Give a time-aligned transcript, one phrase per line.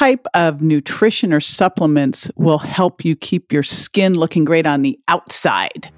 [0.00, 4.98] type of nutrition or supplements will help you keep your skin looking great on the
[5.08, 5.92] outside?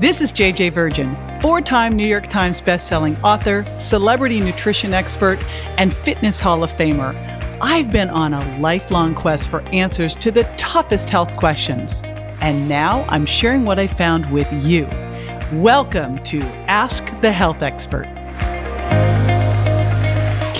[0.00, 5.38] This is JJ Virgin, four time New York Times bestselling author, celebrity nutrition expert,
[5.78, 7.14] and fitness Hall of Famer.
[7.62, 12.02] I've been on a lifelong quest for answers to the toughest health questions.
[12.40, 14.88] And now I'm sharing what I found with you.
[15.52, 18.19] Welcome to Ask the Health Expert.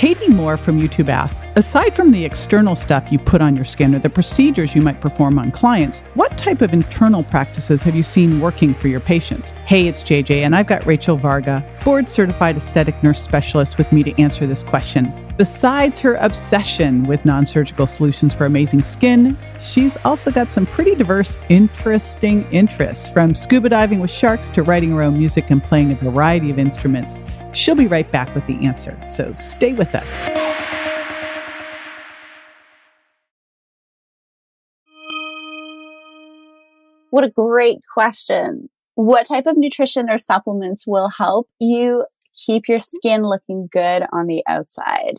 [0.01, 3.95] Katie Moore from YouTube asks Aside from the external stuff you put on your skin
[3.95, 8.03] or the procedures you might perform on clients, what type of internal practices have you
[8.03, 9.51] seen working for your patients?
[9.67, 14.03] Hey, it's JJ, and I've got Rachel Varga, board certified aesthetic nurse specialist, with me
[14.05, 15.13] to answer this question.
[15.41, 20.95] Besides her obsession with non surgical solutions for amazing skin, she's also got some pretty
[20.95, 25.93] diverse, interesting interests from scuba diving with sharks to writing her own music and playing
[25.93, 27.23] a variety of instruments.
[27.55, 30.15] She'll be right back with the answer, so stay with us.
[37.09, 38.69] What a great question.
[38.95, 42.05] What type of nutrition or supplements will help you
[42.37, 45.19] keep your skin looking good on the outside?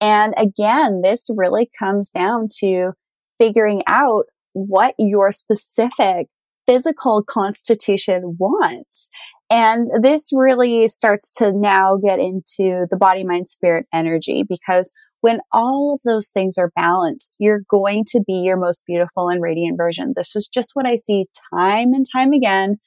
[0.00, 2.92] And again, this really comes down to
[3.38, 6.28] figuring out what your specific
[6.66, 9.08] physical constitution wants.
[9.50, 15.40] And this really starts to now get into the body, mind, spirit energy because when
[15.52, 19.76] all of those things are balanced, you're going to be your most beautiful and radiant
[19.76, 20.12] version.
[20.16, 22.78] This is just what I see time and time again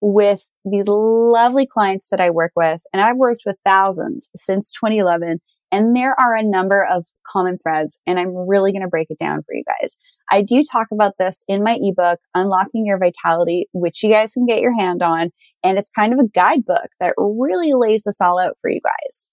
[0.00, 2.80] with these lovely clients that I work with.
[2.92, 5.40] And I've worked with thousands since 2011
[5.72, 9.18] and there are a number of common threads, and I'm really going to break it
[9.18, 9.98] down for you guys.
[10.30, 14.46] I do talk about this in my ebook, Unlocking Your Vitality, which you guys can
[14.46, 15.30] get your hand on.
[15.62, 19.30] And it's kind of a guidebook that really lays this all out for you guys.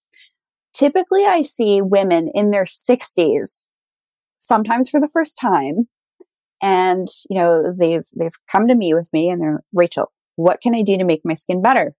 [0.73, 3.65] Typically, I see women in their 60s,
[4.37, 5.87] sometimes for the first time.
[6.61, 10.75] And, you know, they've, they've come to me with me and they're, Rachel, what can
[10.75, 11.93] I do to make my skin better?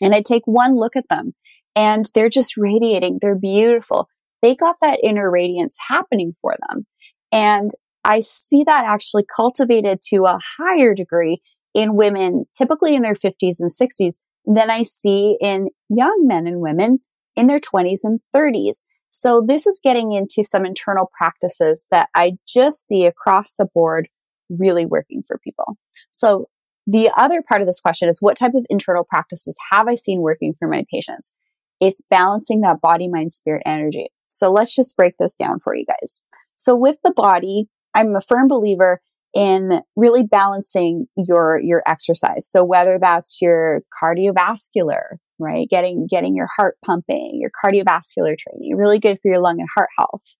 [0.00, 1.34] And I take one look at them
[1.76, 3.18] and they're just radiating.
[3.20, 4.08] They're beautiful.
[4.42, 6.86] They got that inner radiance happening for them.
[7.30, 7.70] And
[8.04, 11.42] I see that actually cultivated to a higher degree
[11.74, 16.60] in women, typically in their 50s and 60s, than I see in young men and
[16.60, 17.00] women
[17.36, 18.84] in their 20s and 30s.
[19.10, 24.08] So this is getting into some internal practices that I just see across the board
[24.48, 25.76] really working for people.
[26.10, 26.46] So
[26.86, 30.20] the other part of this question is what type of internal practices have I seen
[30.20, 31.34] working for my patients?
[31.80, 34.08] It's balancing that body, mind, spirit energy.
[34.28, 36.22] So let's just break this down for you guys.
[36.56, 39.00] So with the body, I'm a firm believer
[39.34, 42.48] in really balancing your, your exercise.
[42.48, 45.68] So whether that's your cardiovascular, right?
[45.68, 49.90] Getting, getting your heart pumping, your cardiovascular training, really good for your lung and heart
[49.98, 50.36] health.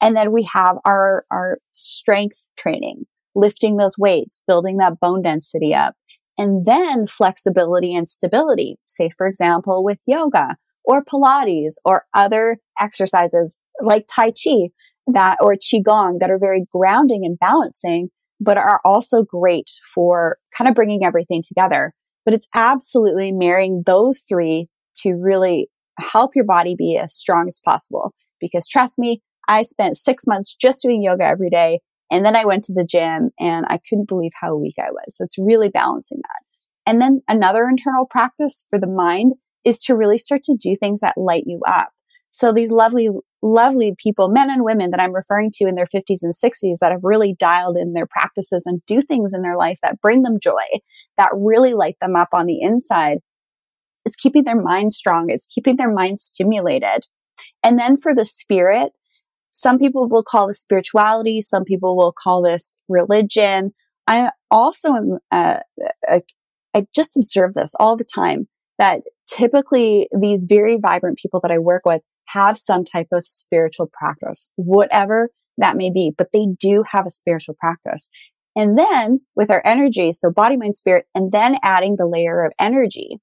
[0.00, 3.04] And then we have our, our strength training,
[3.34, 5.94] lifting those weights, building that bone density up.
[6.38, 8.78] And then flexibility and stability.
[8.86, 10.56] Say, for example, with yoga
[10.88, 14.70] or Pilates or other exercises like Tai Chi
[15.06, 18.08] that or Qigong that are very grounding and balancing,
[18.40, 21.92] but are also great for kind of bringing everything together.
[22.24, 24.68] But it's absolutely marrying those three
[25.02, 28.14] to really help your body be as strong as possible.
[28.40, 31.80] Because trust me, I spent six months just doing yoga every day.
[32.10, 35.16] And then I went to the gym and I couldn't believe how weak I was.
[35.16, 36.90] So it's really balancing that.
[36.90, 39.34] And then another internal practice for the mind
[39.64, 41.90] is to really start to do things that light you up.
[42.30, 43.08] So these lovely,
[43.42, 46.92] lovely people, men and women that I'm referring to in their 50s and 60s that
[46.92, 50.38] have really dialed in their practices and do things in their life that bring them
[50.40, 50.62] joy,
[51.16, 53.18] that really light them up on the inside.
[54.04, 55.30] It's keeping their mind strong.
[55.30, 57.06] It's keeping their mind stimulated.
[57.62, 58.92] And then for the spirit,
[59.50, 61.40] some people will call this spirituality.
[61.40, 63.72] Some people will call this religion.
[64.06, 65.58] I also am, uh,
[66.08, 66.20] uh,
[66.74, 71.58] I just observe this all the time that typically these very vibrant people that I
[71.58, 76.84] work with have some type of spiritual practice, whatever that may be, but they do
[76.90, 78.10] have a spiritual practice.
[78.54, 82.52] And then with our energy, so body, mind, spirit, and then adding the layer of
[82.58, 83.18] energy.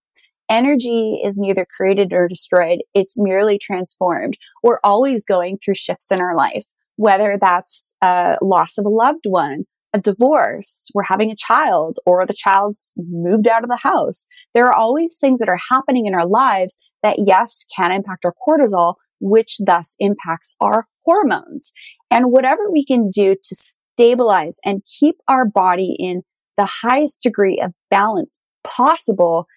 [0.50, 2.80] Energy is neither created or destroyed.
[2.94, 4.38] It's merely transformed.
[4.62, 6.66] We're always going through shifts in our life,
[6.98, 12.26] whether that's a loss of a loved one, a divorce, we're having a child, or
[12.26, 14.28] the child's moved out of the house.
[14.54, 18.34] There are always things that are happening in our lives that, yes, can impact our
[18.46, 21.72] cortisol, which thus impacts our hormones.
[22.12, 26.24] And whatever we can do to stabilize and keep our body in
[26.58, 29.48] the highest degree of balance possible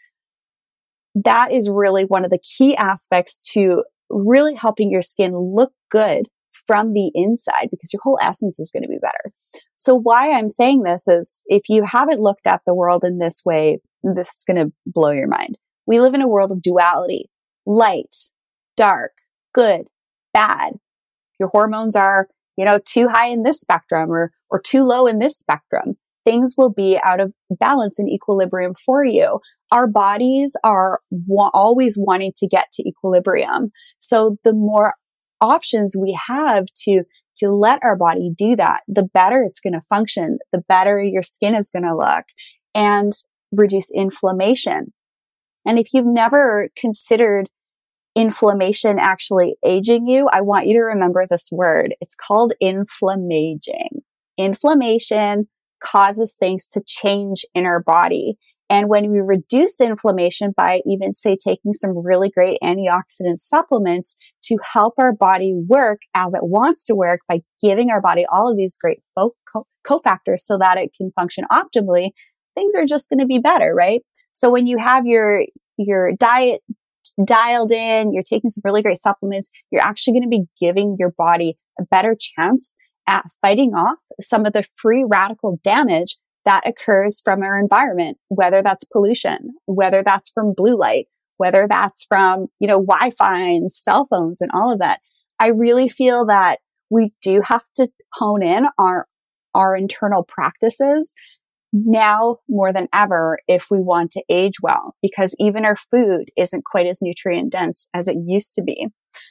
[1.25, 6.29] that is really one of the key aspects to really helping your skin look good
[6.53, 9.33] from the inside because your whole essence is going to be better.
[9.79, 13.43] So why I'm saying this is if you haven't looked at the world in this
[13.45, 15.57] way, this is going to blow your mind.
[15.87, 17.31] We live in a world of duality,
[17.65, 18.15] light,
[18.77, 19.13] dark,
[19.55, 19.87] good,
[20.35, 20.75] bad.
[21.39, 22.27] Your hormones are,
[22.57, 25.97] you know, too high in this spectrum or, or too low in this spectrum.
[26.25, 29.39] Things will be out of balance and equilibrium for you.
[29.71, 33.71] Our bodies are wa- always wanting to get to equilibrium.
[33.99, 34.95] So the more
[35.41, 37.05] options we have to
[37.39, 41.23] to let our body do that, the better it's going to function, the better your
[41.23, 42.25] skin is going to look
[42.75, 43.13] and
[43.53, 44.93] reduce inflammation.
[45.67, 47.49] And if you've never considered
[48.15, 51.95] inflammation actually aging you, I want you to remember this word.
[52.01, 54.01] It's called inflammaging.
[54.37, 55.49] Inflammation
[55.83, 58.37] causes things to change in our body.
[58.71, 64.59] And when we reduce inflammation by even say taking some really great antioxidant supplements to
[64.73, 68.57] help our body work as it wants to work by giving our body all of
[68.59, 72.11] these great cofactors so that it can function optimally,
[72.55, 74.03] things are just going to be better, right?
[74.33, 75.45] So when you have your,
[75.79, 76.61] your diet
[77.25, 81.13] dialed in, you're taking some really great supplements, you're actually going to be giving your
[81.17, 82.77] body a better chance
[83.09, 86.19] at fighting off some of the free radical damage
[86.49, 91.07] that occurs from our environment, whether that's pollution, whether that's from blue light,
[91.37, 95.01] whether that's from, you know, Wi-Fi and cell phones and all of that.
[95.39, 96.61] I really feel that
[96.91, 99.07] we do have to hone in our,
[99.55, 101.15] our internal practices
[101.71, 106.65] now more than ever if we want to age well, because even our food isn't
[106.65, 108.89] quite as nutrient dense as it used to be.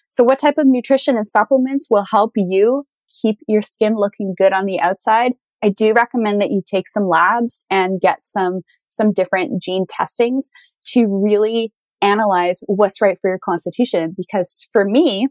[0.09, 2.85] So what type of nutrition and supplements will help you
[3.23, 5.31] keep your skin looking good on the outside?
[5.63, 10.49] I do recommend that you take some labs and get some, some different gene testings
[10.93, 14.13] to really analyze what's right for your constitution.
[14.15, 15.27] Because for me,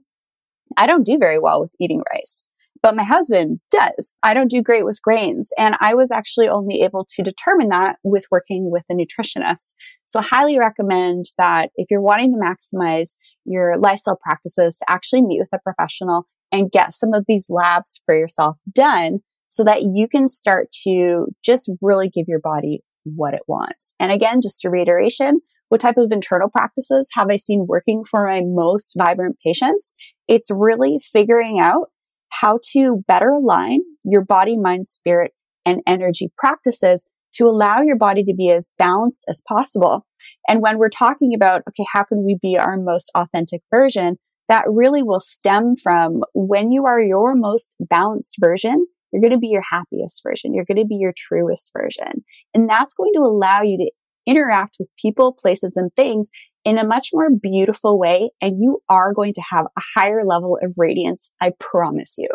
[0.76, 2.50] I don't do very well with eating rice
[2.86, 4.14] but my husband does.
[4.22, 5.50] I don't do great with grains.
[5.58, 9.74] And I was actually only able to determine that with working with a nutritionist.
[10.04, 15.40] So highly recommend that if you're wanting to maximize your lifestyle practices to actually meet
[15.40, 19.18] with a professional and get some of these labs for yourself done
[19.56, 23.94] so that you can start to just really give your body what it wants.
[23.98, 28.26] And again, just a reiteration, what type of internal practices have I seen working for
[28.26, 29.96] my most vibrant patients?
[30.28, 31.86] It's really figuring out
[32.28, 35.32] how to better align your body, mind, spirit,
[35.64, 40.04] and energy practices to allow your body to be as balanced as possible.
[40.46, 44.18] And when we're talking about, okay, how can we be our most authentic version?
[44.50, 48.86] That really will stem from when you are your most balanced version,
[49.16, 50.52] you're going to be your happiest version.
[50.52, 52.22] You're going to be your truest version.
[52.52, 53.90] And that's going to allow you to
[54.26, 56.30] interact with people, places, and things
[56.66, 58.28] in a much more beautiful way.
[58.42, 61.32] And you are going to have a higher level of radiance.
[61.40, 62.28] I promise you.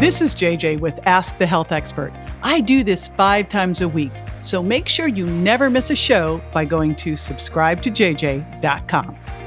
[0.00, 2.14] This is JJ with Ask the Health Expert.
[2.42, 6.40] I do this five times a week, so make sure you never miss a show
[6.54, 9.39] by going to subscribe to subscribetojj.com.